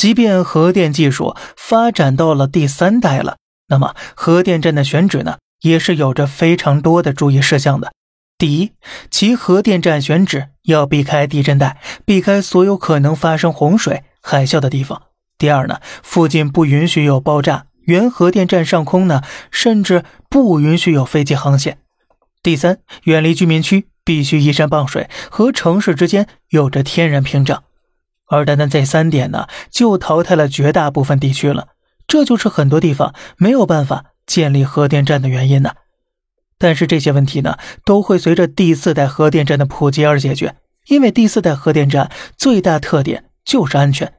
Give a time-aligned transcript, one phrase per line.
[0.00, 3.36] 即便核电技术发展到了第三代了，
[3.68, 7.92] 那么核电站的选址呢，也是有着非常多的注意事项的。
[8.38, 8.72] 第一，
[9.10, 11.76] 其核电站选址要避开地震带，
[12.06, 15.02] 避开所有可能发生洪水、海啸的地方。
[15.36, 19.20] 第二呢，附近不允许有爆炸，原核电站上空呢，
[19.50, 21.76] 甚至不允许有飞机航线。
[22.42, 27.64] 第三，远离居民区，必须依山傍水，和城市之间有着天然屏障。
[28.30, 31.68] 而单单这三点呢，就淘汰了绝大部分地区了。
[32.06, 35.72] 这就是很多地方没有办法建立核电站的原因呢。
[36.56, 40.56] 但是这些问题呢，都会随着第四代核电站的普及而解决。
[40.86, 44.14] 因为第四代核电站最大特点就是安全。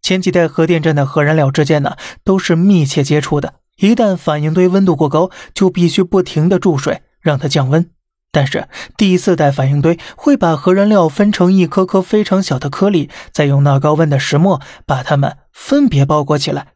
[0.00, 7.88] 前几代核电站的核燃料之间呢，都是密切接触的，一旦反应堆温度过高，就必须不停的注水让它降温。
[8.34, 16.68] 但是第四代反应堆会把核燃料分成一颗颗非常小的颗粒，再用闹高温的石墨把它们分别包裹起来。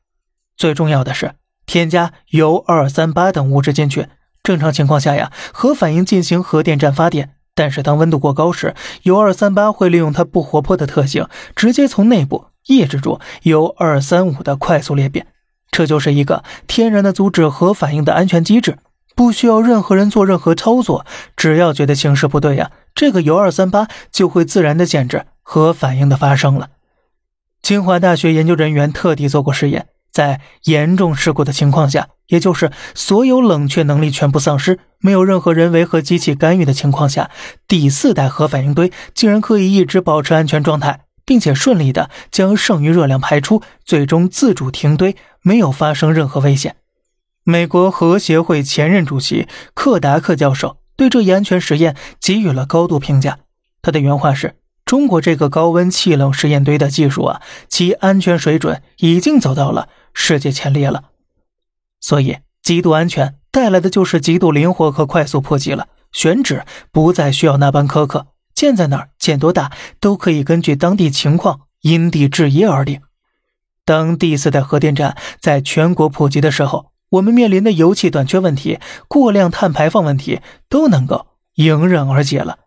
[0.57, 1.33] 最重要的是
[1.65, 4.09] 添加铀二三八等物质进去。
[4.43, 15.27] 正常情况下呀，核反应进行核电站发电，但是当温度过高时，铀二三八会利用它不活泼的特性，直接从内部抑制住铀二三五的快速裂变。
[15.71, 18.79] 这就是一个天然的阻止核反应的安全机制，
[19.17, 21.05] 不需要任何人做任何操作，
[21.37, 26.69] 只要觉得形势不对呀，这个铀二三八就会自然的限制核反应的发生了。
[27.63, 29.89] 清华大学研究人员特地做过实验。
[30.13, 37.31] 在严重事故的情况下，也就是所有冷却能力全部丧失，没有任何人为和机器干预的情况下，
[37.69, 46.77] 第四代核反应堆竟然可以一直保持安全状态，并且顺利的将剩余热量排出，最终自主停堆，没有发生任何危险。
[47.49, 53.39] 美国核协会前任主席克达克教授对这一安全实验给予了高度评价，
[53.83, 54.57] 他的原话是。
[54.85, 61.11] 中国这个高温气冷实验堆的技术啊，其安全水准已经走到了世界前列了。
[62.01, 65.87] 所以，极度安全带来的就是极度灵活和快速破击了。
[66.11, 73.03] 选址不再需要那般苛刻，建在哪儿、建多大，都可以根据当地情况因地制宜而定。
[73.85, 78.79] 当第四代核电站在全国普及的时候，我们面临的油气短缺问题、
[79.09, 82.59] 过量碳排放问题都能够迎刃而解了。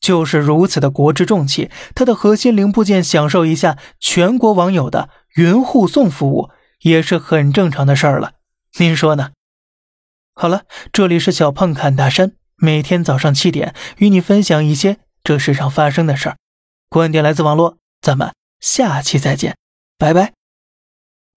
[0.00, 6.50] 就是如此的国之重器，它的核心零部件享受一下全国网友的云护送服务，
[6.82, 8.32] 也是很正常的事儿了。
[8.78, 9.30] 您说呢？
[10.34, 16.36] 好了，这里是小胖侃大山，每天早上七点与你分享一些这世上发生的事儿。
[16.88, 19.56] 观点来自网络，咱们下期再见，
[19.98, 20.37] 拜拜。